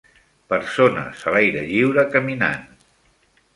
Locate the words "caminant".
2.17-2.67